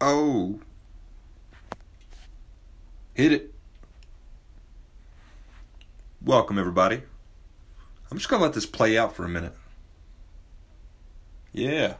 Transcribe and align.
Oh. 0.00 0.60
Hit 3.14 3.32
it. 3.32 3.54
Welcome, 6.24 6.58
everybody. 6.58 7.02
I'm 8.10 8.18
just 8.18 8.28
going 8.28 8.38
to 8.38 8.44
let 8.44 8.54
this 8.54 8.66
play 8.66 8.96
out 8.96 9.16
for 9.16 9.24
a 9.24 9.28
minute. 9.28 9.54
Yeah. 11.52 11.94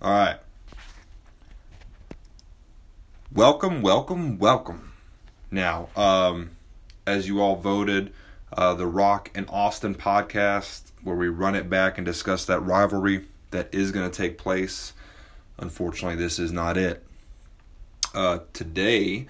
All 0.00 0.12
right. 0.12 0.38
Welcome, 3.32 3.82
welcome, 3.82 4.38
welcome. 4.38 4.92
Now, 5.50 5.88
um, 5.96 6.50
as 7.04 7.26
you 7.26 7.40
all 7.40 7.56
voted, 7.56 8.12
uh, 8.52 8.74
the 8.74 8.86
Rock 8.86 9.30
and 9.34 9.46
Austin 9.50 9.96
podcast, 9.96 10.82
where 11.02 11.16
we 11.16 11.28
run 11.28 11.56
it 11.56 11.68
back 11.68 11.98
and 11.98 12.04
discuss 12.04 12.44
that 12.44 12.60
rivalry 12.60 13.26
that 13.50 13.68
is 13.72 13.92
going 13.92 14.10
to 14.10 14.16
take 14.16 14.38
place. 14.38 14.92
Unfortunately, 15.58 16.16
this 16.16 16.38
is 16.38 16.52
not 16.52 16.76
it. 16.76 17.04
Uh, 18.14 18.40
today, 18.52 19.26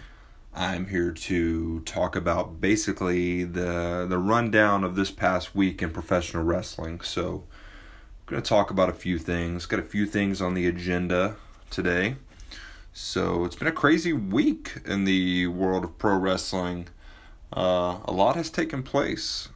I'm 0.54 0.86
here 0.86 1.12
to 1.12 1.80
talk 1.80 2.16
about 2.16 2.60
basically 2.60 3.44
the 3.44 4.06
the 4.08 4.18
rundown 4.18 4.84
of 4.84 4.94
this 4.94 5.10
past 5.10 5.54
week 5.54 5.82
in 5.82 5.90
professional 5.90 6.44
wrestling. 6.44 7.00
So, 7.00 7.44
I'm 8.26 8.32
going 8.32 8.42
to 8.42 8.48
talk 8.48 8.70
about 8.70 8.88
a 8.88 8.94
few 8.94 9.18
things. 9.18 9.66
Got 9.66 9.80
a 9.80 9.84
few 9.84 10.06
things 10.06 10.40
on 10.40 10.54
the 10.54 10.66
agenda 10.66 11.36
today. 11.70 12.16
So, 12.92 13.44
it's 13.44 13.56
been 13.56 13.68
a 13.68 13.72
crazy 13.72 14.12
week 14.12 14.78
in 14.84 15.04
the 15.04 15.46
world 15.46 15.84
of 15.84 15.98
pro 15.98 16.16
wrestling. 16.16 16.88
Uh, 17.52 17.98
a 18.04 18.12
lot 18.12 18.36
has 18.36 18.50
taken 18.50 18.82
place. 18.82 19.48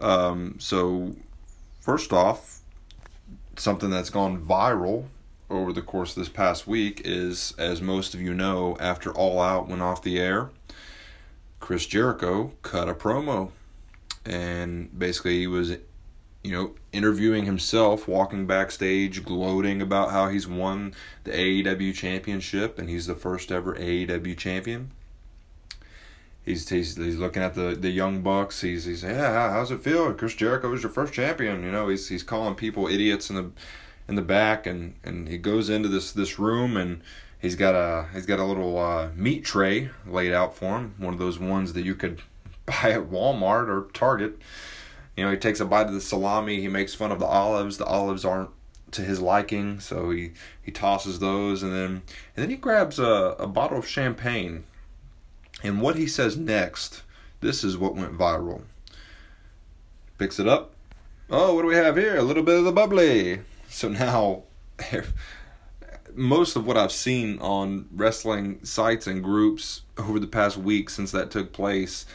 Um, 0.00 0.56
so, 0.58 1.14
first 1.80 2.12
off, 2.12 2.59
something 3.60 3.90
that's 3.90 4.10
gone 4.10 4.40
viral 4.40 5.06
over 5.50 5.72
the 5.72 5.82
course 5.82 6.16
of 6.16 6.22
this 6.22 6.28
past 6.28 6.66
week 6.66 7.02
is, 7.04 7.54
as 7.58 7.82
most 7.82 8.14
of 8.14 8.20
you 8.20 8.32
know, 8.32 8.76
after 8.80 9.12
All 9.12 9.40
Out 9.40 9.68
went 9.68 9.82
off 9.82 10.02
the 10.02 10.18
air, 10.18 10.50
Chris 11.58 11.86
Jericho 11.86 12.52
cut 12.62 12.88
a 12.88 12.94
promo. 12.94 13.50
And 14.24 14.96
basically, 14.96 15.38
he 15.38 15.46
was, 15.46 15.70
you 16.42 16.52
know, 16.52 16.74
interviewing 16.92 17.46
himself, 17.46 18.06
walking 18.06 18.46
backstage, 18.46 19.24
gloating 19.24 19.82
about 19.82 20.10
how 20.10 20.28
he's 20.28 20.46
won 20.46 20.94
the 21.24 21.32
AEW 21.32 21.94
championship 21.94 22.78
and 22.78 22.88
he's 22.88 23.06
the 23.06 23.14
first 23.14 23.50
ever 23.50 23.74
AEW 23.74 24.36
champion. 24.36 24.92
He's, 26.50 26.68
he's, 26.68 26.96
he's 26.96 27.16
looking 27.16 27.42
at 27.42 27.54
the, 27.54 27.76
the 27.78 27.90
young 27.90 28.22
bucks. 28.22 28.60
He's 28.60 28.84
he's 28.84 29.04
yeah. 29.04 29.50
How's 29.50 29.70
it 29.70 29.80
feel? 29.80 30.12
Chris 30.14 30.34
Jericho 30.34 30.72
is 30.72 30.82
your 30.82 30.90
first 30.90 31.12
champion. 31.12 31.62
You 31.62 31.70
know 31.70 31.88
he's 31.88 32.08
he's 32.08 32.24
calling 32.24 32.56
people 32.56 32.88
idiots 32.88 33.30
in 33.30 33.36
the 33.36 33.50
in 34.08 34.16
the 34.16 34.22
back, 34.22 34.66
and, 34.66 34.94
and 35.04 35.28
he 35.28 35.38
goes 35.38 35.70
into 35.70 35.88
this 35.88 36.10
this 36.10 36.38
room 36.38 36.76
and 36.76 37.02
he's 37.38 37.54
got 37.54 37.74
a 37.74 38.08
he's 38.12 38.26
got 38.26 38.40
a 38.40 38.44
little 38.44 38.78
uh, 38.78 39.10
meat 39.14 39.44
tray 39.44 39.90
laid 40.06 40.32
out 40.32 40.56
for 40.56 40.78
him. 40.78 40.94
One 40.98 41.12
of 41.12 41.20
those 41.20 41.38
ones 41.38 41.72
that 41.74 41.84
you 41.84 41.94
could 41.94 42.20
buy 42.66 42.90
at 42.90 43.10
Walmart 43.10 43.68
or 43.68 43.88
Target. 43.92 44.38
You 45.16 45.24
know 45.24 45.30
he 45.30 45.36
takes 45.36 45.60
a 45.60 45.64
bite 45.64 45.86
of 45.86 45.94
the 45.94 46.00
salami. 46.00 46.60
He 46.60 46.68
makes 46.68 46.94
fun 46.94 47.12
of 47.12 47.20
the 47.20 47.26
olives. 47.26 47.78
The 47.78 47.86
olives 47.86 48.24
aren't 48.24 48.50
to 48.92 49.02
his 49.02 49.20
liking, 49.20 49.78
so 49.78 50.10
he 50.10 50.32
he 50.60 50.72
tosses 50.72 51.20
those, 51.20 51.62
and 51.62 51.72
then 51.72 52.02
and 52.34 52.42
then 52.42 52.50
he 52.50 52.56
grabs 52.56 52.98
a, 52.98 53.36
a 53.38 53.46
bottle 53.46 53.78
of 53.78 53.86
champagne 53.86 54.64
and 55.62 55.80
what 55.80 55.96
he 55.96 56.06
says 56.06 56.36
next, 56.36 57.02
this 57.40 57.64
is 57.64 57.76
what 57.76 57.94
went 57.94 58.16
viral. 58.16 58.62
Picks 60.18 60.38
it 60.38 60.48
up. 60.48 60.74
Oh, 61.30 61.54
what 61.54 61.62
do 61.62 61.68
we 61.68 61.76
have 61.76 61.96
here? 61.96 62.16
A 62.16 62.22
little 62.22 62.42
bit 62.42 62.58
of 62.58 62.64
the 62.64 62.72
bubbly. 62.72 63.40
So 63.68 63.88
now, 63.88 64.44
most 66.14 66.56
of 66.56 66.66
what 66.66 66.76
I've 66.76 66.92
seen 66.92 67.38
on 67.38 67.86
wrestling 67.92 68.64
sites 68.64 69.06
and 69.06 69.22
groups 69.22 69.82
over 69.96 70.18
the 70.18 70.26
past 70.26 70.56
week 70.56 70.90
since 70.90 71.12
that 71.12 71.30
took 71.30 71.52
place 71.52 72.06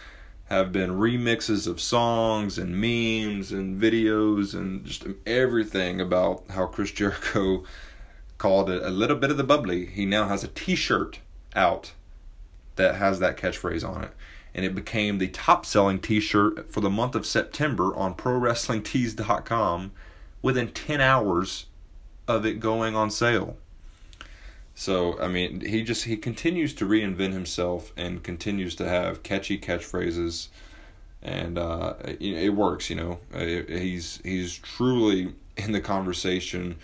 have 0.46 0.72
been 0.72 0.92
remixes 0.92 1.68
of 1.68 1.82
songs 1.82 2.58
and 2.58 2.80
memes 2.80 3.52
and 3.52 3.82
videos 3.82 4.54
and 4.54 4.86
just 4.86 5.06
everything 5.26 6.00
about 6.00 6.44
how 6.50 6.68
Chris 6.68 6.92
Jericho 6.92 7.64
called 8.38 8.70
it 8.70 8.84
a 8.84 8.90
little 8.90 9.16
bit 9.16 9.32
of 9.32 9.38
the 9.38 9.44
bubbly. 9.44 9.86
He 9.88 10.06
now 10.06 10.28
has 10.28 10.44
a 10.44 10.50
t 10.50 10.76
shirt 10.76 11.20
out 11.56 11.94
that 12.76 12.96
has 12.96 13.20
that 13.20 13.38
catchphrase 13.38 13.88
on 13.88 14.04
it. 14.04 14.12
And 14.54 14.66
it 14.66 14.74
became 14.74 15.18
the 15.18 15.28
top 15.28 15.66
selling 15.66 16.00
t 16.00 16.20
shirt 16.20 16.72
for 16.72 16.82
the 16.82 16.90
month 16.90 17.16
of 17.16 17.26
September 17.26 17.96
on 17.96 18.16
ProWrestlingTees.com 18.16 19.92
within 20.42 20.70
10 20.70 21.02
hours 21.02 21.66
of 22.28 22.46
it 22.46 22.60
going 22.60 22.96
on 22.96 23.12
sale. 23.12 23.58
So, 24.74 25.20
I 25.20 25.28
mean, 25.28 25.62
he 25.62 25.84
just 25.84 26.04
he 26.04 26.18
continues 26.18 26.74
to 26.76 26.86
reinvent 26.86 27.32
himself 27.32 27.94
and 27.96 28.24
continues 28.24 28.76
to 28.76 28.88
have 28.88 29.24
catchy 29.24 29.58
catchphrases 29.58 30.50
and 31.22 31.58
uh, 31.58 31.96
it, 32.04 32.22
it 32.22 32.50
works, 32.50 32.90
you 32.90 32.96
know. 32.96 33.20
He's 33.34 34.20
he's 34.24 34.58
truly 34.58 35.34
in 35.58 35.72
the 35.72 35.82
conversation 35.82 36.76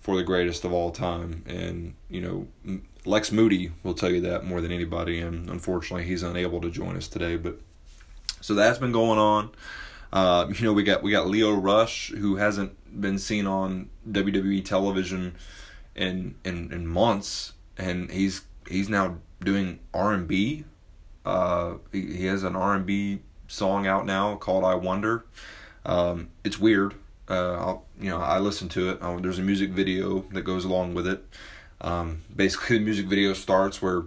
for 0.00 0.16
the 0.16 0.22
greatest 0.22 0.64
of 0.64 0.72
all 0.72 0.90
time 0.90 1.44
and, 1.46 1.94
you 2.08 2.20
know, 2.20 2.80
Lex 3.08 3.32
Moody 3.32 3.72
will 3.82 3.94
tell 3.94 4.10
you 4.10 4.20
that 4.20 4.44
more 4.44 4.60
than 4.60 4.70
anybody, 4.70 5.18
and 5.18 5.48
unfortunately, 5.48 6.04
he's 6.04 6.22
unable 6.22 6.60
to 6.60 6.70
join 6.70 6.94
us 6.94 7.08
today. 7.08 7.36
But 7.36 7.58
so 8.40 8.54
that's 8.54 8.78
been 8.78 8.92
going 8.92 9.18
on. 9.18 9.50
Uh, 10.12 10.46
you 10.54 10.64
know, 10.64 10.72
we 10.72 10.82
got 10.82 11.02
we 11.02 11.10
got 11.10 11.26
Lio 11.26 11.54
Rush, 11.54 12.10
who 12.10 12.36
hasn't 12.36 13.00
been 13.00 13.18
seen 13.18 13.46
on 13.46 13.88
WWE 14.10 14.64
television 14.64 15.36
in 15.94 16.34
in, 16.44 16.70
in 16.70 16.86
months, 16.86 17.54
and 17.78 18.10
he's 18.10 18.42
he's 18.68 18.90
now 18.90 19.16
doing 19.42 19.80
R 19.94 20.12
and 20.12 20.28
B. 20.28 20.64
Uh, 21.24 21.74
he, 21.90 22.12
he 22.14 22.26
has 22.26 22.42
an 22.42 22.56
R 22.56 22.74
and 22.74 22.84
B 22.84 23.20
song 23.46 23.86
out 23.86 24.04
now 24.04 24.36
called 24.36 24.64
"I 24.64 24.74
Wonder." 24.74 25.24
Um, 25.86 26.28
it's 26.44 26.58
weird. 26.58 26.94
Uh, 27.28 27.54
I'll, 27.54 27.84
you 28.00 28.10
know, 28.10 28.20
I 28.20 28.38
listen 28.38 28.68
to 28.70 28.90
it. 28.90 28.98
Uh, 29.02 29.18
there's 29.18 29.38
a 29.38 29.42
music 29.42 29.70
video 29.70 30.20
that 30.32 30.42
goes 30.42 30.64
along 30.64 30.94
with 30.94 31.06
it. 31.06 31.24
Um, 31.80 32.22
basically, 32.34 32.78
the 32.78 32.84
music 32.84 33.06
video 33.06 33.32
starts 33.34 33.80
where 33.80 34.04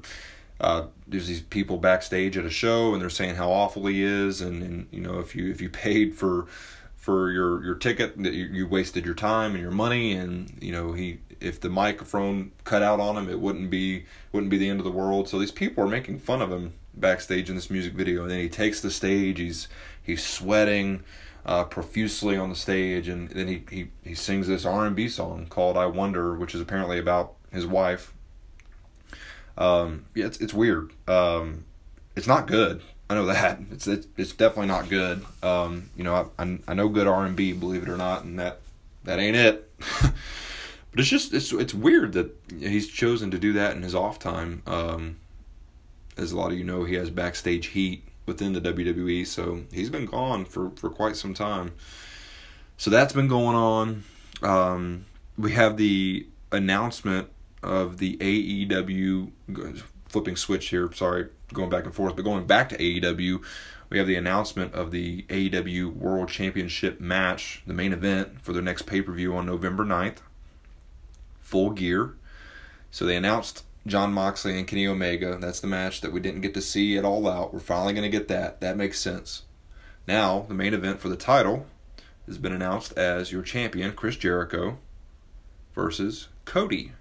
uh, 0.59 0.87
there's 1.07 1.27
these 1.27 1.41
people 1.41 1.77
backstage 1.77 2.37
at 2.37 2.45
a 2.45 2.49
show 2.49 2.93
and 2.93 3.01
they're 3.01 3.09
saying 3.09 3.35
how 3.35 3.51
awful 3.51 3.87
he 3.87 4.03
is, 4.03 4.41
and, 4.41 4.61
and 4.61 4.87
you 4.91 5.01
know 5.01 5.19
if 5.19 5.35
you 5.35 5.49
if 5.49 5.61
you 5.61 5.69
paid 5.69 6.13
for 6.13 6.47
for 6.95 7.31
your 7.31 7.63
your 7.63 7.75
ticket 7.75 8.21
that 8.21 8.33
you, 8.33 8.45
you 8.45 8.67
wasted 8.67 9.05
your 9.05 9.15
time 9.15 9.51
and 9.51 9.61
your 9.61 9.71
money, 9.71 10.11
and 10.13 10.55
you 10.61 10.71
know 10.71 10.93
he 10.93 11.19
if 11.39 11.59
the 11.59 11.69
microphone 11.69 12.51
cut 12.63 12.83
out 12.83 12.99
on 12.99 13.17
him, 13.17 13.27
it 13.27 13.39
wouldn't 13.39 13.69
be 13.69 14.05
wouldn't 14.31 14.51
be 14.51 14.57
the 14.57 14.69
end 14.69 14.79
of 14.79 14.85
the 14.85 14.91
world. 14.91 15.27
So 15.27 15.39
these 15.39 15.51
people 15.51 15.83
are 15.83 15.87
making 15.87 16.19
fun 16.19 16.41
of 16.41 16.51
him 16.51 16.73
backstage 16.93 17.49
in 17.49 17.55
this 17.55 17.69
music 17.69 17.93
video, 17.93 18.21
and 18.21 18.31
then 18.31 18.39
he 18.39 18.49
takes 18.49 18.81
the 18.81 18.91
stage. 18.91 19.39
He's 19.39 19.67
he's 20.01 20.23
sweating 20.23 21.03
uh, 21.45 21.63
profusely 21.63 22.37
on 22.37 22.49
the 22.49 22.55
stage, 22.55 23.07
and 23.07 23.29
then 23.29 23.47
he, 23.47 23.63
he, 23.69 23.89
he 24.03 24.13
sings 24.13 24.47
this 24.47 24.65
R 24.65 24.85
and 24.85 24.95
B 24.95 25.09
song 25.09 25.47
called 25.47 25.77
"I 25.77 25.87
Wonder," 25.87 26.35
which 26.35 26.53
is 26.53 26.61
apparently 26.61 26.99
about 26.99 27.33
his 27.51 27.65
wife. 27.65 28.13
Um, 29.57 30.05
yeah, 30.15 30.25
it's 30.25 30.37
it's 30.39 30.53
weird. 30.53 30.91
Um, 31.07 31.65
it's 32.15 32.27
not 32.27 32.47
good. 32.47 32.81
I 33.09 33.15
know 33.15 33.25
that. 33.27 33.59
It's 33.71 33.87
it's, 33.87 34.07
it's 34.17 34.33
definitely 34.33 34.67
not 34.67 34.89
good. 34.89 35.25
Um, 35.43 35.89
you 35.95 36.03
know, 36.03 36.31
I, 36.39 36.59
I 36.67 36.73
know 36.73 36.89
good 36.89 37.07
R 37.07 37.25
and 37.25 37.35
B, 37.35 37.53
believe 37.53 37.83
it 37.83 37.89
or 37.89 37.97
not, 37.97 38.23
and 38.23 38.39
that 38.39 38.59
that 39.03 39.19
ain't 39.19 39.35
it. 39.35 39.69
but 40.01 40.99
it's 40.99 41.09
just 41.09 41.33
it's 41.33 41.51
it's 41.51 41.73
weird 41.73 42.13
that 42.13 42.35
he's 42.59 42.87
chosen 42.87 43.31
to 43.31 43.39
do 43.39 43.53
that 43.53 43.75
in 43.75 43.83
his 43.83 43.95
off 43.95 44.19
time. 44.19 44.63
Um, 44.65 45.17
as 46.17 46.31
a 46.31 46.37
lot 46.37 46.51
of 46.51 46.57
you 46.57 46.63
know, 46.63 46.83
he 46.83 46.95
has 46.95 47.09
backstage 47.09 47.67
heat 47.67 48.03
within 48.25 48.53
the 48.53 48.61
WWE, 48.61 49.25
so 49.25 49.63
he's 49.71 49.89
been 49.89 50.05
gone 50.05 50.45
for 50.45 50.71
for 50.71 50.89
quite 50.89 51.15
some 51.15 51.33
time. 51.33 51.73
So 52.77 52.89
that's 52.89 53.13
been 53.13 53.27
going 53.27 53.55
on. 53.55 54.03
Um, 54.41 55.05
we 55.37 55.51
have 55.51 55.77
the 55.77 56.25
announcement 56.51 57.29
of 57.63 57.97
the 57.97 58.17
AEW 58.17 59.31
flipping 60.07 60.35
switch 60.35 60.69
here. 60.69 60.91
Sorry, 60.93 61.29
going 61.53 61.69
back 61.69 61.85
and 61.85 61.93
forth, 61.93 62.15
but 62.15 62.23
going 62.23 62.45
back 62.45 62.69
to 62.69 62.77
AEW, 62.77 63.43
we 63.89 63.97
have 63.97 64.07
the 64.07 64.15
announcement 64.15 64.73
of 64.73 64.91
the 64.91 65.23
AEW 65.23 65.93
World 65.95 66.29
Championship 66.29 66.99
match, 66.99 67.61
the 67.67 67.73
main 67.73 67.93
event 67.93 68.41
for 68.41 68.53
their 68.53 68.61
next 68.61 68.83
pay 68.83 69.01
per 69.01 69.11
view 69.11 69.35
on 69.35 69.45
November 69.45 69.83
9th. 69.83 70.17
Full 71.39 71.71
gear. 71.71 72.15
So 72.89 73.05
they 73.05 73.15
announced 73.15 73.65
Jon 73.85 74.13
Moxley 74.13 74.57
and 74.57 74.67
Kenny 74.67 74.87
Omega. 74.87 75.37
That's 75.39 75.59
the 75.59 75.67
match 75.67 76.01
that 76.01 76.13
we 76.13 76.19
didn't 76.19 76.41
get 76.41 76.53
to 76.53 76.61
see 76.61 76.97
at 76.97 77.05
All 77.05 77.27
Out. 77.27 77.53
We're 77.53 77.59
finally 77.59 77.93
going 77.93 78.09
to 78.09 78.17
get 78.17 78.27
that. 78.27 78.61
That 78.61 78.77
makes 78.77 78.99
sense. 78.99 79.43
Now, 80.07 80.45
the 80.47 80.53
main 80.53 80.73
event 80.73 80.99
for 80.99 81.09
the 81.09 81.15
title 81.15 81.65
has 82.27 82.37
been 82.37 82.53
announced 82.53 82.97
as 82.97 83.31
your 83.31 83.41
champion, 83.41 83.93
Chris 83.93 84.15
Jericho, 84.15 84.77
versus 85.73 86.27
Cody. 86.45 86.93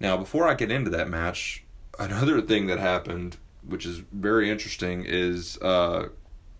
Now, 0.00 0.16
before 0.16 0.48
I 0.48 0.54
get 0.54 0.70
into 0.70 0.90
that 0.90 1.08
match, 1.08 1.62
another 1.98 2.40
thing 2.40 2.66
that 2.66 2.78
happened, 2.78 3.36
which 3.66 3.84
is 3.84 3.98
very 4.12 4.50
interesting, 4.50 5.04
is 5.06 5.58
uh, 5.58 6.08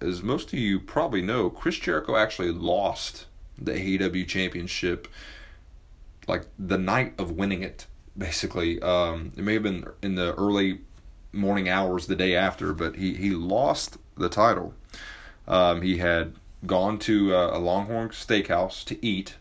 as 0.01 0.23
most 0.23 0.53
of 0.53 0.59
you 0.59 0.79
probably 0.79 1.23
know, 1.23 1.51
Chris 1.51 1.79
Jericho 1.79 2.17
actually 2.17 2.53
lost 2.53 3.27
the 3.59 3.73
AEW 3.73 4.27
championship 4.27 5.09
like 6.29 6.47
the 6.59 6.79
night 6.79 7.15
of 7.19 7.33
winning 7.33 7.63
it. 7.63 7.87
Basically, 8.17 8.81
um, 8.83 9.33
it 9.37 9.43
may 9.43 9.55
have 9.55 9.63
been 9.63 9.87
in 10.03 10.15
the 10.15 10.35
early 10.35 10.81
morning 11.33 11.69
hours 11.69 12.07
the 12.07 12.17
day 12.17 12.35
after, 12.35 12.73
but 12.73 12.97
he 12.97 13.15
he 13.15 13.31
lost 13.31 13.99
the 14.17 14.29
title. 14.29 14.75
Um, 15.47 15.83
he 15.83 15.99
had 15.99 16.35
gone 16.67 16.99
to 17.01 17.35
a, 17.35 17.57
a 17.57 17.59
Longhorn 17.59 18.11
Steakhouse 18.11 18.85
to 18.85 19.05
eat, 19.05 19.37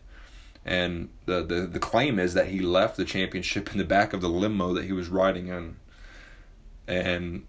and 0.70 1.08
the, 1.26 1.42
the 1.44 1.66
the 1.66 1.80
claim 1.80 2.20
is 2.20 2.34
that 2.34 2.46
he 2.46 2.60
left 2.60 2.96
the 2.96 3.04
championship 3.04 3.72
in 3.72 3.78
the 3.78 3.84
back 3.84 4.12
of 4.12 4.20
the 4.20 4.28
limo 4.28 4.72
that 4.72 4.84
he 4.84 4.92
was 4.92 5.08
riding 5.08 5.48
in, 5.48 5.74
and 6.86 7.44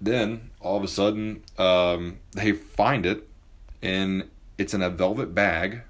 then 0.00 0.50
all 0.58 0.78
of 0.78 0.82
a 0.82 0.88
sudden 0.88 1.42
um, 1.58 2.18
they 2.32 2.52
find 2.52 3.04
it, 3.04 3.28
and 3.82 4.30
it's 4.56 4.72
in 4.72 4.80
a 4.80 4.88
velvet 4.88 5.34
bag. 5.34 5.82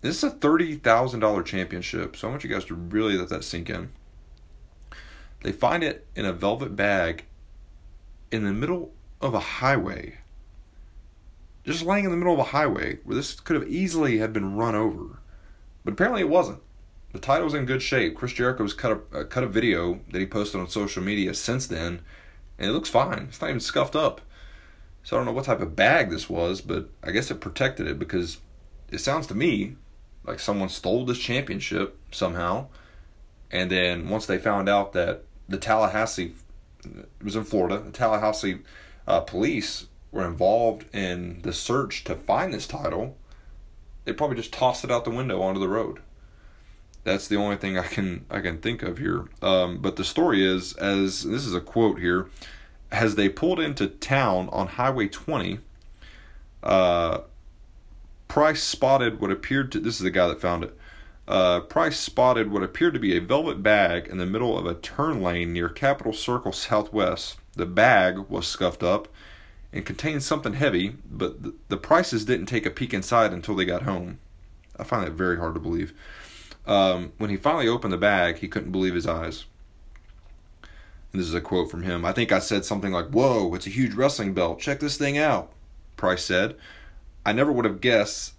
This 0.00 0.16
is 0.16 0.24
a 0.24 0.30
thirty 0.30 0.74
thousand 0.74 1.20
dollar 1.20 1.44
championship, 1.44 2.16
so 2.16 2.26
I 2.26 2.32
want 2.32 2.42
you 2.42 2.50
guys 2.50 2.64
to 2.64 2.74
really 2.74 3.16
let 3.16 3.28
that 3.28 3.44
sink 3.44 3.70
in. 3.70 3.90
They 5.44 5.52
find 5.52 5.84
it 5.84 6.08
in 6.16 6.24
a 6.24 6.32
velvet 6.32 6.74
bag 6.74 7.24
in 8.32 8.44
the 8.44 8.52
middle 8.52 8.92
of 9.20 9.32
a 9.32 9.40
highway. 9.40 10.18
Just 11.62 11.84
laying 11.84 12.04
in 12.04 12.10
the 12.10 12.16
middle 12.16 12.32
of 12.32 12.40
a 12.40 12.44
highway 12.50 12.98
where 13.04 13.14
this 13.14 13.38
could 13.38 13.54
have 13.54 13.68
easily 13.68 14.18
had 14.18 14.32
been 14.32 14.56
run 14.56 14.74
over. 14.74 15.20
But 15.84 15.94
apparently 15.94 16.22
it 16.22 16.28
wasn't. 16.28 16.60
The 17.12 17.18
title 17.18 17.44
was 17.44 17.54
in 17.54 17.66
good 17.66 17.82
shape. 17.82 18.16
Chris 18.16 18.32
Jericho's 18.32 18.72
cut 18.72 18.92
a 19.12 19.18
uh, 19.18 19.24
cut 19.24 19.44
a 19.44 19.48
video 19.48 20.00
that 20.10 20.18
he 20.18 20.26
posted 20.26 20.60
on 20.60 20.68
social 20.68 21.02
media 21.02 21.34
since 21.34 21.66
then, 21.66 22.00
and 22.58 22.70
it 22.70 22.72
looks 22.72 22.88
fine. 22.88 23.26
It's 23.28 23.40
not 23.40 23.50
even 23.50 23.60
scuffed 23.60 23.96
up. 23.96 24.22
So 25.02 25.16
I 25.16 25.18
don't 25.18 25.26
know 25.26 25.32
what 25.32 25.44
type 25.44 25.60
of 25.60 25.76
bag 25.76 26.10
this 26.10 26.30
was, 26.30 26.60
but 26.60 26.88
I 27.02 27.10
guess 27.10 27.30
it 27.30 27.40
protected 27.40 27.86
it 27.86 27.98
because 27.98 28.38
it 28.90 28.98
sounds 28.98 29.26
to 29.26 29.34
me 29.34 29.76
like 30.24 30.38
someone 30.38 30.68
stole 30.68 31.04
this 31.04 31.18
championship 31.18 31.98
somehow, 32.12 32.68
and 33.50 33.70
then 33.70 34.08
once 34.08 34.26
they 34.26 34.38
found 34.38 34.68
out 34.68 34.92
that 34.92 35.24
the 35.48 35.58
Tallahassee, 35.58 36.32
was 37.22 37.36
in 37.36 37.44
Florida, 37.44 37.78
the 37.78 37.90
Tallahassee 37.90 38.60
uh, 39.06 39.20
police 39.20 39.86
were 40.12 40.24
involved 40.24 40.84
in 40.94 41.40
the 41.42 41.52
search 41.52 42.04
to 42.04 42.14
find 42.14 42.54
this 42.54 42.66
title, 42.66 43.16
they 44.04 44.12
probably 44.12 44.36
just 44.36 44.52
tossed 44.52 44.84
it 44.84 44.90
out 44.90 45.04
the 45.04 45.10
window 45.10 45.40
onto 45.42 45.60
the 45.60 45.68
road. 45.68 46.00
That's 47.04 47.26
the 47.28 47.36
only 47.36 47.56
thing 47.56 47.78
I 47.78 47.82
can 47.82 48.26
I 48.30 48.40
can 48.40 48.58
think 48.58 48.82
of 48.82 48.98
here. 48.98 49.26
Um, 49.40 49.78
but 49.78 49.96
the 49.96 50.04
story 50.04 50.44
is, 50.44 50.74
as 50.74 51.24
this 51.24 51.44
is 51.44 51.54
a 51.54 51.60
quote 51.60 51.98
here, 51.98 52.28
as 52.90 53.16
they 53.16 53.28
pulled 53.28 53.58
into 53.58 53.88
town 53.88 54.48
on 54.52 54.68
Highway 54.68 55.08
20, 55.08 55.58
uh, 56.62 57.18
Price 58.28 58.62
spotted 58.62 59.20
what 59.20 59.30
appeared 59.30 59.72
to 59.72 59.80
this 59.80 59.96
is 59.96 60.02
the 60.02 60.10
guy 60.10 60.28
that 60.28 60.40
found 60.40 60.64
it. 60.64 60.78
Uh, 61.26 61.60
Price 61.60 61.98
spotted 61.98 62.50
what 62.50 62.62
appeared 62.62 62.94
to 62.94 63.00
be 63.00 63.16
a 63.16 63.20
velvet 63.20 63.62
bag 63.62 64.06
in 64.06 64.18
the 64.18 64.26
middle 64.26 64.56
of 64.56 64.66
a 64.66 64.74
turn 64.74 65.22
lane 65.22 65.52
near 65.52 65.68
Capitol 65.68 66.12
Circle 66.12 66.52
Southwest. 66.52 67.36
The 67.54 67.66
bag 67.66 68.18
was 68.28 68.46
scuffed 68.46 68.82
up 68.82 69.08
and 69.72 69.86
contained 69.86 70.22
something 70.22 70.54
heavy, 70.54 70.96
but 71.10 71.42
the, 71.42 71.54
the 71.68 71.76
Prices 71.76 72.24
didn't 72.24 72.46
take 72.46 72.66
a 72.66 72.70
peek 72.70 72.92
inside 72.92 73.32
until 73.32 73.54
they 73.54 73.64
got 73.64 73.82
home. 73.82 74.18
I 74.78 74.84
find 74.84 75.06
that 75.06 75.12
very 75.12 75.38
hard 75.38 75.54
to 75.54 75.60
believe. 75.60 75.94
Um, 76.66 77.12
when 77.18 77.30
he 77.30 77.36
finally 77.36 77.68
opened 77.68 77.92
the 77.92 77.98
bag, 77.98 78.38
he 78.38 78.48
couldn't 78.48 78.72
believe 78.72 78.94
his 78.94 79.06
eyes. 79.06 79.44
And 81.12 81.20
this 81.20 81.28
is 81.28 81.34
a 81.34 81.40
quote 81.40 81.70
from 81.70 81.82
him. 81.82 82.04
I 82.04 82.12
think 82.12 82.32
I 82.32 82.38
said 82.38 82.64
something 82.64 82.92
like, 82.92 83.08
Whoa, 83.08 83.54
it's 83.54 83.66
a 83.66 83.70
huge 83.70 83.94
wrestling 83.94 84.34
belt. 84.34 84.60
Check 84.60 84.80
this 84.80 84.96
thing 84.96 85.18
out. 85.18 85.52
Price 85.96 86.24
said, 86.24 86.56
I 87.24 87.32
never 87.32 87.52
would 87.52 87.64
have 87.64 87.80
guessed 87.80 88.34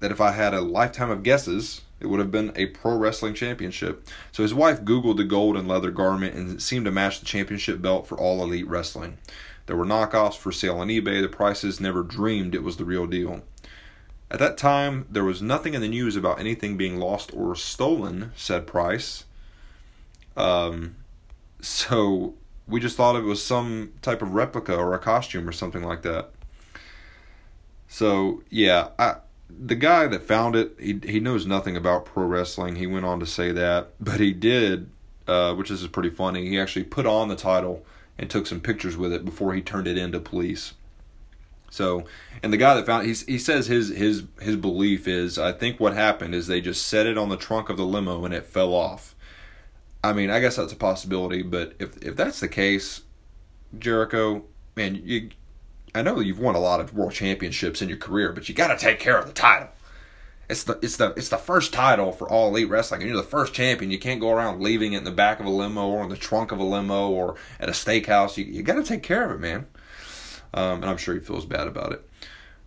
that 0.00 0.10
if 0.10 0.20
I 0.20 0.32
had 0.32 0.54
a 0.54 0.60
lifetime 0.60 1.10
of 1.10 1.22
guesses, 1.22 1.82
it 2.00 2.06
would 2.06 2.18
have 2.18 2.30
been 2.30 2.52
a 2.56 2.66
pro 2.66 2.96
wrestling 2.96 3.34
championship. 3.34 4.08
So 4.32 4.42
his 4.42 4.54
wife 4.54 4.82
Googled 4.82 5.18
the 5.18 5.24
gold 5.24 5.56
and 5.56 5.68
leather 5.68 5.90
garment 5.90 6.34
and 6.34 6.50
it 6.50 6.62
seemed 6.62 6.86
to 6.86 6.90
match 6.90 7.20
the 7.20 7.26
championship 7.26 7.80
belt 7.80 8.06
for 8.06 8.18
all 8.18 8.42
elite 8.42 8.66
wrestling. 8.66 9.18
There 9.70 9.76
were 9.76 9.86
knockoffs 9.86 10.36
for 10.36 10.50
sale 10.50 10.80
on 10.80 10.88
eBay. 10.88 11.22
The 11.22 11.28
prices 11.28 11.78
never 11.78 12.02
dreamed 12.02 12.56
it 12.56 12.64
was 12.64 12.76
the 12.76 12.84
real 12.84 13.06
deal. 13.06 13.44
At 14.28 14.40
that 14.40 14.58
time, 14.58 15.06
there 15.08 15.22
was 15.22 15.40
nothing 15.40 15.74
in 15.74 15.80
the 15.80 15.86
news 15.86 16.16
about 16.16 16.40
anything 16.40 16.76
being 16.76 16.98
lost 16.98 17.32
or 17.32 17.54
stolen, 17.54 18.32
said 18.34 18.66
Price. 18.66 19.26
Um, 20.36 20.96
so 21.60 22.34
we 22.66 22.80
just 22.80 22.96
thought 22.96 23.14
it 23.14 23.22
was 23.22 23.44
some 23.44 23.92
type 24.02 24.22
of 24.22 24.34
replica 24.34 24.74
or 24.74 24.92
a 24.92 24.98
costume 24.98 25.48
or 25.48 25.52
something 25.52 25.84
like 25.84 26.02
that. 26.02 26.30
So 27.86 28.42
yeah, 28.50 28.88
I 28.98 29.18
the 29.48 29.76
guy 29.76 30.08
that 30.08 30.24
found 30.24 30.56
it, 30.56 30.74
he 30.80 30.98
he 31.04 31.20
knows 31.20 31.46
nothing 31.46 31.76
about 31.76 32.06
pro 32.06 32.24
wrestling. 32.24 32.74
He 32.74 32.88
went 32.88 33.04
on 33.04 33.20
to 33.20 33.26
say 33.26 33.52
that, 33.52 33.90
but 34.00 34.18
he 34.18 34.32
did, 34.32 34.90
uh, 35.28 35.54
which 35.54 35.70
is 35.70 35.86
pretty 35.86 36.10
funny. 36.10 36.48
He 36.48 36.58
actually 36.58 36.86
put 36.86 37.06
on 37.06 37.28
the 37.28 37.36
title 37.36 37.86
and 38.20 38.28
took 38.28 38.46
some 38.46 38.60
pictures 38.60 38.98
with 38.98 39.12
it 39.14 39.24
before 39.24 39.54
he 39.54 39.62
turned 39.62 39.88
it 39.88 39.96
into 39.96 40.20
police. 40.20 40.74
So, 41.70 42.04
and 42.42 42.52
the 42.52 42.58
guy 42.58 42.74
that 42.74 42.84
found 42.84 43.06
he 43.06 43.14
he 43.14 43.38
says 43.38 43.66
his 43.66 43.88
his 43.88 44.24
his 44.40 44.56
belief 44.56 45.08
is 45.08 45.38
I 45.38 45.52
think 45.52 45.80
what 45.80 45.94
happened 45.94 46.34
is 46.34 46.46
they 46.46 46.60
just 46.60 46.86
set 46.86 47.06
it 47.06 47.16
on 47.16 47.30
the 47.30 47.36
trunk 47.36 47.70
of 47.70 47.78
the 47.78 47.86
limo 47.86 48.24
and 48.24 48.34
it 48.34 48.44
fell 48.44 48.74
off. 48.74 49.14
I 50.04 50.12
mean, 50.12 50.30
I 50.30 50.40
guess 50.40 50.56
that's 50.56 50.72
a 50.72 50.76
possibility, 50.76 51.42
but 51.42 51.74
if 51.78 51.96
if 52.04 52.14
that's 52.14 52.40
the 52.40 52.48
case, 52.48 53.02
Jericho, 53.78 54.44
man, 54.76 55.00
you 55.02 55.30
I 55.94 56.02
know 56.02 56.20
you've 56.20 56.38
won 56.38 56.54
a 56.54 56.60
lot 56.60 56.80
of 56.80 56.92
world 56.92 57.12
championships 57.12 57.80
in 57.80 57.88
your 57.88 57.98
career, 57.98 58.32
but 58.32 58.48
you 58.48 58.54
got 58.54 58.68
to 58.68 58.76
take 58.76 59.00
care 59.00 59.16
of 59.16 59.26
the 59.26 59.32
title. 59.32 59.68
It's 60.50 60.64
the 60.64 60.78
it's 60.82 60.96
the 60.96 61.14
it's 61.16 61.28
the 61.28 61.38
first 61.38 61.72
title 61.72 62.10
for 62.12 62.28
all 62.28 62.48
elite 62.48 62.68
wrestling, 62.68 63.02
and 63.02 63.08
you're 63.08 63.16
the 63.16 63.22
first 63.22 63.54
champion. 63.54 63.90
You 63.90 63.98
can't 63.98 64.20
go 64.20 64.30
around 64.30 64.60
leaving 64.60 64.94
it 64.94 64.98
in 64.98 65.04
the 65.04 65.12
back 65.12 65.38
of 65.38 65.46
a 65.46 65.50
limo 65.50 65.86
or 65.86 66.02
in 66.02 66.08
the 66.08 66.16
trunk 66.16 66.50
of 66.50 66.58
a 66.58 66.64
limo 66.64 67.08
or 67.08 67.36
at 67.60 67.68
a 67.68 67.72
steakhouse. 67.72 68.36
You 68.36 68.44
you 68.44 68.62
got 68.62 68.74
to 68.74 68.82
take 68.82 69.02
care 69.02 69.24
of 69.24 69.30
it, 69.30 69.40
man. 69.40 69.66
Um, 70.52 70.82
and 70.82 70.86
I'm 70.86 70.96
sure 70.96 71.14
he 71.14 71.20
feels 71.20 71.46
bad 71.46 71.68
about 71.68 71.92
it. 71.92 72.08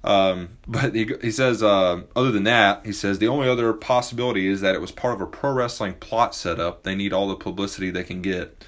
Um, 0.04 0.58
but 0.68 0.96
he 0.96 1.14
he 1.22 1.32
says 1.32 1.62
uh, 1.62 2.04
other 2.16 2.32
than 2.32 2.44
that, 2.46 2.86
he 2.86 2.94
says 2.94 3.20
the 3.20 3.28
only 3.28 3.50
other 3.50 3.74
possibility 3.74 4.48
is 4.48 4.62
that 4.62 4.76
it 4.76 4.82
was 4.82 4.92
part 4.92 5.16
of 5.16 5.22
a 5.22 5.28
pro 5.28 5.52
wrestling 5.52 5.96
plot 5.96 6.34
setup. 6.34 6.84
They 6.84 6.96
need 6.96 7.14
all 7.14 7.28
the 7.28 7.36
publicity 7.36 7.92
they 7.92 8.04
can 8.04 8.22
get. 8.22 8.66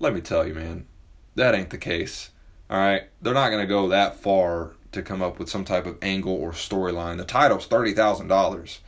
Let 0.00 0.14
me 0.14 0.20
tell 0.20 0.46
you, 0.46 0.54
man, 0.54 0.86
that 1.34 1.54
ain't 1.54 1.70
the 1.70 1.78
case. 1.78 2.30
All 2.70 2.78
right, 2.78 3.04
they're 3.22 3.34
not 3.34 3.50
to 3.50 3.66
go 3.66 3.88
that 3.88 4.16
far 4.16 4.72
to 4.92 5.02
come 5.02 5.22
up 5.22 5.38
with 5.38 5.48
some 5.48 5.64
type 5.64 5.86
of 5.86 5.98
angle 6.02 6.32
or 6.34 6.52
storyline. 6.52 7.16
The 7.18 7.24
title's 7.24 7.66
thirty 7.66 7.92
thousand 7.92 8.28
dollars. 8.28 8.80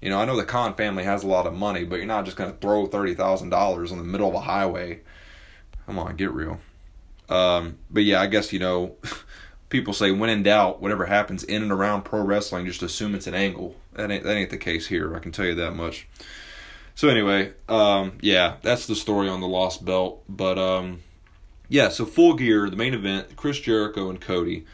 You 0.00 0.10
know, 0.10 0.18
I 0.18 0.24
know 0.24 0.36
the 0.36 0.44
Khan 0.44 0.74
family 0.74 1.04
has 1.04 1.22
a 1.22 1.28
lot 1.28 1.46
of 1.46 1.54
money, 1.54 1.84
but 1.84 1.96
you're 1.96 2.06
not 2.06 2.24
just 2.24 2.36
to 2.36 2.52
throw 2.60 2.86
thirty 2.86 3.14
thousand 3.14 3.50
dollars 3.50 3.92
in 3.92 3.98
the 3.98 4.04
middle 4.04 4.28
of 4.28 4.34
a 4.34 4.40
highway. 4.40 5.00
Come 5.86 5.98
on, 5.98 6.16
get 6.16 6.32
real. 6.32 6.60
Um, 7.28 7.78
but 7.90 8.02
yeah, 8.04 8.20
I 8.20 8.26
guess 8.26 8.52
you 8.52 8.58
know, 8.58 8.96
people 9.68 9.94
say 9.94 10.10
when 10.10 10.30
in 10.30 10.42
doubt, 10.42 10.82
whatever 10.82 11.06
happens 11.06 11.44
in 11.44 11.62
and 11.62 11.72
around 11.72 12.02
pro 12.02 12.20
wrestling, 12.20 12.66
just 12.66 12.82
assume 12.82 13.14
it's 13.14 13.26
an 13.26 13.34
angle. 13.34 13.76
That 13.94 14.10
ain't 14.10 14.24
that 14.24 14.36
ain't 14.36 14.50
the 14.50 14.58
case 14.58 14.86
here. 14.88 15.14
I 15.14 15.18
can 15.18 15.32
tell 15.32 15.46
you 15.46 15.54
that 15.56 15.74
much. 15.74 16.08
So 16.94 17.08
anyway, 17.08 17.52
um, 17.68 18.18
yeah, 18.20 18.56
that's 18.62 18.86
the 18.86 18.94
story 18.94 19.28
on 19.28 19.40
the 19.40 19.48
lost 19.48 19.84
belt. 19.84 20.22
But 20.28 20.58
um, 20.58 21.02
yeah, 21.68 21.88
so 21.88 22.04
full 22.04 22.34
gear, 22.34 22.68
the 22.68 22.76
main 22.76 22.92
event, 22.92 23.36
Chris 23.36 23.58
Jericho 23.58 24.10
and 24.10 24.20
Cody. 24.20 24.66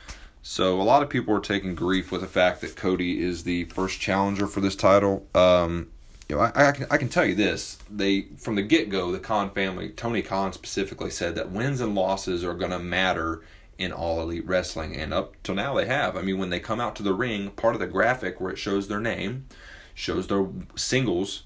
So 0.51 0.81
a 0.81 0.83
lot 0.83 1.03
of 1.03 1.11
people 1.11 1.35
are 1.35 1.41
taking 1.41 1.75
grief 1.75 2.11
with 2.11 2.23
the 2.23 2.27
fact 2.27 2.63
that 2.63 2.75
Cody 2.75 3.23
is 3.23 3.45
the 3.45 3.65
first 3.65 4.01
challenger 4.01 4.47
for 4.47 4.63
this 4.63 4.75
title. 4.75 5.27
Um, 5.35 5.89
you 6.27 6.37
know, 6.37 6.41
I, 6.41 6.69
I, 6.69 6.73
can 6.73 6.87
I 6.91 6.97
can 6.97 7.11
tell 7.11 7.27
you 7.27 7.35
this: 7.35 7.77
they 7.91 8.23
from 8.39 8.55
the 8.55 8.63
get 8.63 8.89
go, 8.89 9.13
the 9.13 9.19
Khan 9.19 9.51
family, 9.51 9.91
Tony 9.91 10.23
Khan 10.23 10.55
specifically 10.55 11.11
said 11.11 11.35
that 11.35 11.51
wins 11.51 11.83
and 11.83 11.95
losses 11.95 12.45
are 12.45 12.55
going 12.55 12.71
to 12.71 12.79
matter 12.79 13.43
in 13.77 13.93
all 13.93 14.23
elite 14.23 14.47
wrestling, 14.47 14.97
and 14.97 15.13
up 15.13 15.35
till 15.43 15.55
now 15.55 15.75
they 15.75 15.85
have. 15.85 16.17
I 16.17 16.23
mean, 16.23 16.39
when 16.39 16.49
they 16.49 16.61
come 16.61 16.81
out 16.81 16.97
to 16.97 17.03
the 17.03 17.13
ring, 17.13 17.51
part 17.51 17.75
of 17.75 17.81
the 17.81 17.87
graphic 17.87 18.41
where 18.41 18.51
it 18.51 18.59
shows 18.59 18.89
their 18.89 19.01
name, 19.01 19.45
shows 19.93 20.29
their 20.29 20.47
singles 20.77 21.43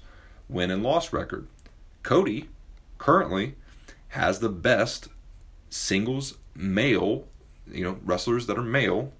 win 0.47 0.71
and 0.71 0.81
loss 0.81 1.11
record. 1.11 1.47
Cody 2.03 2.47
currently 2.99 3.55
has 4.09 4.39
the 4.39 4.47
best 4.47 5.09
singles 5.69 6.37
male, 6.55 7.27
you 7.73 7.83
know, 7.83 7.97
wrestlers 8.03 8.45
that 8.47 8.57
are 8.57 8.63
male 8.63 9.11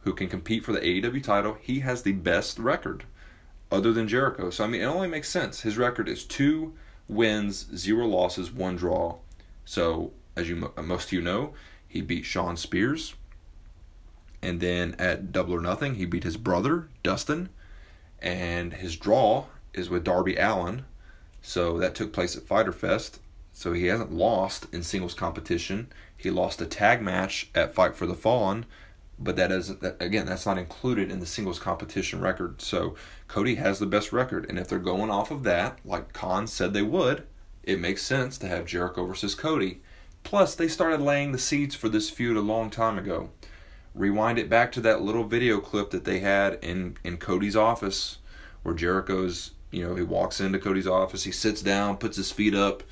who 0.00 0.12
can 0.12 0.28
compete 0.28 0.64
for 0.64 0.72
the 0.72 0.80
AEW 0.80 1.22
title, 1.22 1.56
he 1.60 1.80
has 1.80 2.02
the 2.02 2.12
best 2.12 2.58
record 2.58 3.04
other 3.70 3.92
than 3.92 4.08
Jericho. 4.08 4.50
So 4.50 4.64
I 4.64 4.66
mean, 4.66 4.82
it 4.82 4.86
only 4.86 5.08
makes 5.08 5.28
sense. 5.28 5.62
His 5.62 5.76
record 5.76 6.08
is 6.08 6.24
2 6.24 6.72
wins, 7.08 7.66
0 7.74 8.06
losses, 8.06 8.52
1 8.52 8.76
draw. 8.76 9.16
So, 9.64 10.12
as 10.36 10.48
you 10.48 10.72
uh, 10.76 10.82
most 10.82 11.06
of 11.06 11.12
you 11.12 11.22
know, 11.22 11.54
he 11.88 12.00
beat 12.00 12.24
Shawn 12.24 12.56
Spears. 12.56 13.14
And 14.42 14.60
then 14.60 14.94
at 14.98 15.32
Double 15.32 15.54
or 15.54 15.60
Nothing, 15.60 15.94
he 15.94 16.04
beat 16.04 16.24
his 16.24 16.36
brother, 16.36 16.88
Dustin. 17.02 17.48
And 18.20 18.74
his 18.74 18.96
draw 18.96 19.46
is 19.72 19.88
with 19.88 20.04
Darby 20.04 20.36
Allin. 20.36 20.84
So 21.40 21.78
that 21.78 21.94
took 21.94 22.12
place 22.12 22.36
at 22.36 22.46
Fyter 22.46 22.72
Fest. 22.72 23.20
So 23.52 23.72
he 23.72 23.86
hasn't 23.86 24.12
lost 24.12 24.66
in 24.72 24.82
singles 24.82 25.14
competition. 25.14 25.88
He 26.24 26.30
lost 26.30 26.60
a 26.60 26.66
tag 26.66 27.00
match 27.00 27.48
at 27.54 27.74
Fight 27.74 27.94
for 27.94 28.06
the 28.06 28.14
Fallen 28.14 28.66
but 29.18 29.36
that 29.36 29.52
is 29.52 29.70
again 30.00 30.26
that's 30.26 30.46
not 30.46 30.58
included 30.58 31.10
in 31.10 31.20
the 31.20 31.26
singles 31.26 31.58
competition 31.58 32.20
record. 32.20 32.60
So 32.60 32.94
Cody 33.28 33.56
has 33.56 33.78
the 33.78 33.86
best 33.86 34.12
record, 34.12 34.46
and 34.48 34.58
if 34.58 34.68
they're 34.68 34.78
going 34.78 35.10
off 35.10 35.30
of 35.30 35.44
that, 35.44 35.78
like 35.84 36.12
Khan 36.12 36.46
said 36.46 36.72
they 36.72 36.82
would, 36.82 37.26
it 37.62 37.80
makes 37.80 38.02
sense 38.02 38.38
to 38.38 38.48
have 38.48 38.66
Jericho 38.66 39.06
versus 39.06 39.34
Cody. 39.34 39.80
Plus, 40.22 40.54
they 40.54 40.68
started 40.68 41.00
laying 41.00 41.32
the 41.32 41.38
seeds 41.38 41.74
for 41.74 41.88
this 41.88 42.10
feud 42.10 42.36
a 42.36 42.40
long 42.40 42.70
time 42.70 42.98
ago. 42.98 43.30
Rewind 43.94 44.38
it 44.38 44.48
back 44.48 44.72
to 44.72 44.80
that 44.80 45.02
little 45.02 45.24
video 45.24 45.60
clip 45.60 45.90
that 45.90 46.04
they 46.04 46.20
had 46.20 46.58
in 46.62 46.96
in 47.04 47.16
Cody's 47.18 47.56
office, 47.56 48.18
where 48.62 48.74
Jericho's 48.74 49.52
you 49.70 49.86
know 49.86 49.94
he 49.94 50.02
walks 50.02 50.40
into 50.40 50.58
Cody's 50.58 50.86
office, 50.86 51.24
he 51.24 51.32
sits 51.32 51.62
down, 51.62 51.98
puts 51.98 52.16
his 52.16 52.32
feet 52.32 52.54
up, 52.54 52.82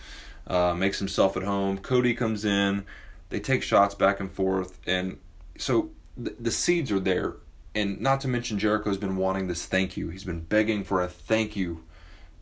uh, 0.47 0.75
makes 0.75 1.01
himself 1.01 1.37
at 1.37 1.43
home. 1.43 1.79
Cody 1.79 2.15
comes 2.15 2.45
in, 2.45 2.85
they 3.33 3.41
take 3.41 3.63
shots 3.63 3.95
back 3.95 4.21
and 4.21 4.31
forth, 4.31 4.79
and 4.87 5.19
so 5.59 5.91
the, 6.17 6.37
the 6.39 6.51
seeds 6.51 6.93
are 6.93 7.01
there. 7.01 7.37
And 7.75 8.03
not 8.03 8.21
to 8.21 8.29
mention 8.29 8.59
Jericho's 8.59 8.99
been 8.99 9.17
wanting 9.17 9.49
this 9.49 9.65
thank 9.65 9.97
you. 9.97 10.11
He's 10.11 10.25
been 10.25 10.43
begging 10.43 10.85
for 10.85 11.01
a 11.01 11.09
thank 11.09 11.57
you 11.57 11.85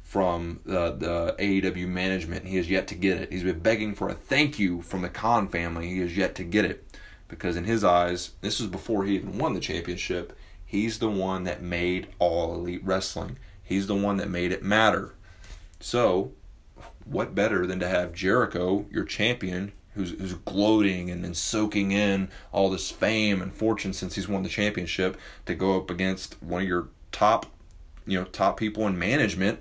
from 0.02 0.58
the, 0.64 0.90
the 0.90 1.36
AEW 1.38 1.86
management. 1.86 2.46
He 2.46 2.56
has 2.56 2.68
yet 2.68 2.88
to 2.88 2.96
get 2.96 3.20
it. 3.20 3.32
He's 3.32 3.44
been 3.44 3.60
begging 3.60 3.94
for 3.94 4.08
a 4.08 4.14
thank 4.14 4.58
you 4.58 4.82
from 4.82 5.02
the 5.02 5.08
Khan 5.08 5.46
family. 5.46 5.88
He 5.88 6.00
has 6.00 6.16
yet 6.16 6.34
to 6.34 6.44
get 6.44 6.64
it 6.64 6.84
because 7.28 7.54
in 7.54 7.62
his 7.62 7.84
eyes, 7.84 8.32
this 8.40 8.58
was 8.58 8.68
before 8.68 9.04
he 9.04 9.14
even 9.14 9.38
won 9.38 9.54
the 9.54 9.60
championship. 9.60 10.36
He's 10.66 10.98
the 10.98 11.08
one 11.08 11.44
that 11.44 11.62
made 11.62 12.08
all 12.18 12.54
elite 12.54 12.84
wrestling. 12.84 13.38
He's 13.62 13.86
the 13.86 13.94
one 13.94 14.16
that 14.16 14.28
made 14.28 14.50
it 14.50 14.64
matter. 14.64 15.14
So, 15.78 16.32
what 17.04 17.36
better 17.36 17.66
than 17.66 17.78
to 17.78 17.88
have 17.88 18.12
Jericho, 18.12 18.86
your 18.90 19.04
champion, 19.04 19.70
who's, 19.94 20.10
who's 20.10 20.34
gloating 20.34 21.10
and, 21.10 21.24
then 21.24 21.34
soaking 21.34 21.92
in 21.92 22.28
all 22.52 22.70
this 22.70 22.90
fame 22.90 23.42
and 23.42 23.52
fortune 23.52 23.92
since 23.92 24.14
he's 24.14 24.28
won 24.28 24.42
the 24.42 24.48
championship 24.48 25.16
to 25.46 25.54
go 25.54 25.76
up 25.76 25.90
against 25.90 26.40
one 26.42 26.62
of 26.62 26.68
your 26.68 26.88
top, 27.12 27.46
you 28.06 28.18
know, 28.18 28.24
top 28.24 28.56
people 28.56 28.86
in 28.86 28.98
management 28.98 29.60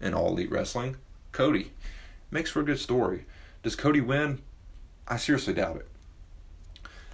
in 0.00 0.14
all 0.14 0.28
elite 0.28 0.50
wrestling, 0.50 0.96
Cody. 1.32 1.72
Makes 2.30 2.50
for 2.50 2.60
a 2.60 2.64
good 2.64 2.78
story. 2.78 3.24
Does 3.62 3.76
Cody 3.76 4.00
win? 4.00 4.40
I 5.08 5.16
seriously 5.16 5.54
doubt 5.54 5.76
it. 5.76 5.88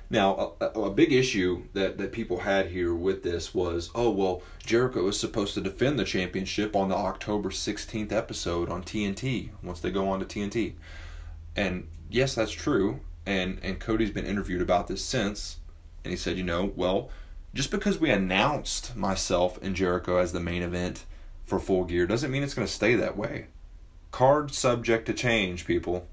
Now, 0.08 0.52
a, 0.60 0.66
a, 0.66 0.90
big 0.90 1.12
issue 1.12 1.64
that, 1.72 1.98
that 1.98 2.12
people 2.12 2.40
had 2.40 2.68
here 2.68 2.94
with 2.94 3.24
this 3.24 3.52
was, 3.52 3.90
oh, 3.92 4.10
well, 4.10 4.42
Jericho 4.64 5.08
is 5.08 5.18
supposed 5.18 5.54
to 5.54 5.60
defend 5.60 5.98
the 5.98 6.04
championship 6.04 6.76
on 6.76 6.88
the 6.88 6.94
October 6.94 7.50
16th 7.50 8.12
episode 8.12 8.70
on 8.70 8.84
TNT 8.84 9.50
once 9.64 9.80
they 9.80 9.90
go 9.90 10.08
on 10.08 10.20
to 10.20 10.24
TNT. 10.24 10.74
And 11.56 11.88
yes, 12.10 12.34
that's 12.34 12.52
true. 12.52 13.00
And 13.24 13.58
and 13.62 13.80
Cody's 13.80 14.10
been 14.10 14.26
interviewed 14.26 14.62
about 14.62 14.86
this 14.86 15.02
since, 15.02 15.56
and 16.04 16.12
he 16.12 16.16
said, 16.16 16.36
you 16.36 16.44
know, 16.44 16.72
well, 16.76 17.10
just 17.54 17.70
because 17.70 17.98
we 17.98 18.10
announced 18.10 18.94
myself 18.94 19.58
and 19.62 19.74
Jericho 19.74 20.18
as 20.18 20.32
the 20.32 20.40
main 20.40 20.62
event 20.62 21.04
for 21.44 21.58
full 21.58 21.84
gear 21.84 22.06
doesn't 22.06 22.30
mean 22.30 22.42
it's 22.42 22.54
going 22.54 22.66
to 22.66 22.72
stay 22.72 22.94
that 22.94 23.16
way. 23.16 23.46
Card 24.12 24.52
subject 24.52 25.06
to 25.06 25.14
change, 25.14 25.66
people. 25.66 26.06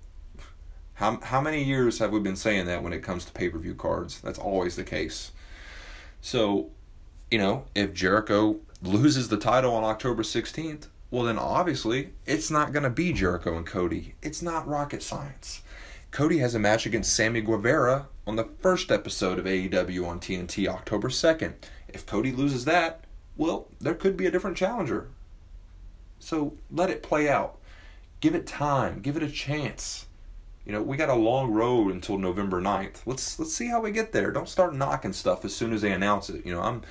How 0.96 1.20
how 1.22 1.42
many 1.42 1.64
years 1.64 2.00
have 2.00 2.12
we 2.12 2.20
been 2.20 2.36
saying 2.36 2.66
that 2.68 2.82
when 2.82 2.94
it 2.94 3.04
comes 3.04 3.26
to 3.26 3.32
pay-per-view 3.32 3.76
cards? 3.76 4.22
That's 4.22 4.40
always 4.40 4.76
the 4.76 4.84
case. 4.84 5.32
So, 6.22 6.70
you 7.30 7.38
know, 7.38 7.66
if 7.76 7.94
Jericho 7.94 8.60
loses 8.82 9.28
the 9.28 9.38
title 9.38 9.76
on 9.76 9.84
October 9.84 10.24
16th, 10.24 10.88
well 11.14 11.26
then 11.26 11.38
obviously 11.38 12.10
it's 12.26 12.50
not 12.50 12.74
going 12.74 12.82
to 12.82 12.90
be 12.90 13.14
Jericho 13.14 13.56
and 13.56 13.68
Cody. 13.68 14.16
It's 14.24 14.42
not 14.42 14.68
rocket 14.68 15.04
science. 15.04 15.62
Cody 16.10 16.40
has 16.40 16.56
a 16.56 16.60
match 16.60 16.88
against 16.88 17.16
Sammy 17.16 17.40
Guevara 17.40 18.08
on 18.26 18.36
the 18.36 18.50
first 18.62 18.92
episode 18.92 19.38
of 19.38 19.46
AEW 19.46 20.08
on 20.08 20.20
TNT 20.20 20.68
October 20.68 21.10
2nd. 21.10 21.54
If 21.88 22.08
Cody 22.08 22.32
loses 22.32 22.66
that, 22.66 23.04
well, 23.38 23.68
there 23.80 23.94
could 23.94 24.18
be 24.18 24.26
a 24.26 24.32
different 24.32 24.58
challenger. 24.58 25.10
So 26.18 26.58
let 26.72 26.90
it 26.90 27.04
play 27.04 27.30
out. 27.30 27.60
Give 28.20 28.34
it 28.34 28.48
time. 28.48 29.00
Give 29.00 29.16
it 29.16 29.22
a 29.22 29.30
chance. 29.30 30.08
You 30.66 30.72
know, 30.72 30.82
we 30.82 30.98
got 30.98 31.10
a 31.10 31.14
long 31.14 31.52
road 31.52 31.92
until 31.92 32.18
November 32.18 32.60
9th. 32.60 33.02
Let's 33.06 33.38
let's 33.38 33.54
see 33.54 33.68
how 33.68 33.82
we 33.82 33.92
get 33.92 34.14
there. 34.14 34.32
Don't 34.32 34.50
start 34.50 34.74
knocking 34.74 35.14
stuff 35.14 35.46
as 35.46 35.56
soon 35.56 35.74
as 35.74 35.84
they 35.84 35.92
announce 35.92 36.32
it. 36.32 36.44
You 36.44 36.56
know, 36.56 36.62
I'm 36.62 36.82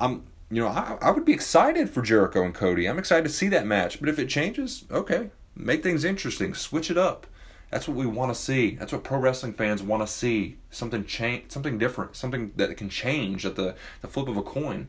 I'm 0.00 0.22
you 0.50 0.62
know, 0.62 0.68
I, 0.68 0.96
I 1.00 1.10
would 1.10 1.24
be 1.24 1.32
excited 1.32 1.90
for 1.90 2.02
Jericho 2.02 2.42
and 2.42 2.54
Cody. 2.54 2.86
I'm 2.86 2.98
excited 2.98 3.24
to 3.24 3.32
see 3.32 3.48
that 3.48 3.66
match. 3.66 3.98
But 4.00 4.08
if 4.08 4.18
it 4.18 4.28
changes, 4.28 4.84
okay. 4.90 5.30
Make 5.54 5.82
things 5.82 6.04
interesting. 6.04 6.54
Switch 6.54 6.90
it 6.90 6.98
up. 6.98 7.26
That's 7.70 7.88
what 7.88 7.96
we 7.96 8.06
want 8.06 8.32
to 8.32 8.40
see. 8.40 8.76
That's 8.76 8.92
what 8.92 9.02
pro 9.02 9.18
wrestling 9.18 9.54
fans 9.54 9.82
want 9.82 10.02
to 10.02 10.06
see. 10.06 10.58
Something 10.70 11.04
change, 11.04 11.50
something 11.50 11.78
different, 11.78 12.14
something 12.14 12.52
that 12.56 12.76
can 12.76 12.88
change 12.88 13.44
at 13.44 13.56
the, 13.56 13.74
the 14.02 14.08
flip 14.08 14.28
of 14.28 14.36
a 14.36 14.42
coin. 14.42 14.88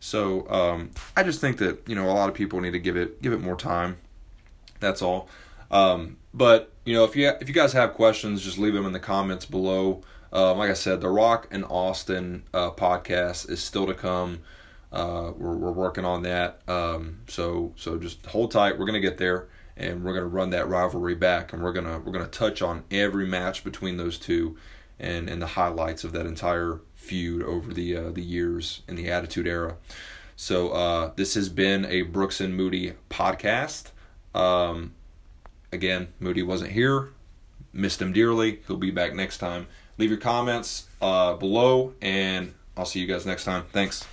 So 0.00 0.48
um, 0.48 0.90
I 1.16 1.22
just 1.22 1.40
think 1.40 1.58
that 1.58 1.86
you 1.86 1.94
know 1.94 2.06
a 2.06 2.12
lot 2.12 2.28
of 2.28 2.34
people 2.34 2.60
need 2.60 2.72
to 2.72 2.80
give 2.80 2.96
it 2.96 3.22
give 3.22 3.32
it 3.32 3.40
more 3.40 3.56
time. 3.56 3.98
That's 4.80 5.00
all. 5.00 5.28
Um, 5.70 6.16
but 6.34 6.72
you 6.84 6.94
know 6.94 7.04
if 7.04 7.14
you 7.14 7.28
if 7.40 7.46
you 7.46 7.54
guys 7.54 7.72
have 7.74 7.94
questions, 7.94 8.42
just 8.42 8.58
leave 8.58 8.74
them 8.74 8.86
in 8.86 8.92
the 8.92 8.98
comments 9.00 9.46
below. 9.46 10.02
Um, 10.32 10.58
like 10.58 10.70
I 10.70 10.74
said, 10.74 11.02
the 11.02 11.08
Rock 11.08 11.46
and 11.50 11.64
Austin 11.66 12.44
uh, 12.54 12.70
podcast 12.70 13.50
is 13.50 13.62
still 13.62 13.86
to 13.86 13.94
come. 13.94 14.40
Uh, 14.92 15.32
we're, 15.36 15.56
we're 15.56 15.72
working 15.72 16.04
on 16.04 16.22
that. 16.22 16.60
Um, 16.68 17.20
so 17.26 17.72
so 17.76 17.98
just 17.98 18.24
hold 18.26 18.50
tight. 18.50 18.78
We're 18.78 18.86
gonna 18.86 19.00
get 19.00 19.18
there 19.18 19.48
and 19.76 20.04
we're 20.04 20.12
to 20.14 20.24
run 20.24 20.50
that 20.50 20.68
rivalry 20.68 21.14
back 21.14 21.52
and 21.52 21.62
we're 21.62 21.72
to 21.72 21.98
we're 22.04 22.12
to 22.24 22.26
touch 22.26 22.62
on 22.62 22.84
every 22.90 23.26
match 23.26 23.64
between 23.64 23.96
those 23.96 24.18
two 24.18 24.56
and 24.98 25.28
and 25.28 25.40
the 25.40 25.46
highlights 25.46 26.04
of 26.04 26.12
that 26.12 26.26
entire 26.26 26.80
feud 26.94 27.42
over 27.42 27.72
the 27.72 27.96
uh, 27.96 28.10
the 28.10 28.22
years 28.22 28.82
in 28.86 28.96
the 28.96 29.10
attitude 29.10 29.46
era. 29.46 29.76
So 30.36 30.70
uh, 30.70 31.12
this 31.16 31.34
has 31.34 31.48
been 31.48 31.84
a 31.86 32.02
brooks 32.02 32.40
and 32.40 32.56
moody 32.56 32.94
podcast. 33.10 33.90
Um, 34.34 34.94
again 35.72 36.08
moody 36.20 36.42
wasn't 36.42 36.72
here. 36.72 37.10
Missed 37.72 38.02
him 38.02 38.12
dearly. 38.12 38.60
He'll 38.66 38.76
be 38.76 38.90
back 38.90 39.14
next 39.14 39.38
time. 39.38 39.66
Leave 39.96 40.10
your 40.10 40.20
comments 40.20 40.86
uh, 41.00 41.34
below 41.34 41.94
and 42.00 42.54
i'll 42.76 42.86
see 42.86 43.00
you 43.00 43.06
guys 43.06 43.26
next 43.26 43.44
time. 43.44 43.64
Thanks 43.72 44.06